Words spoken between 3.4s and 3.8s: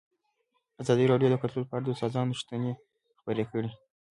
کړي.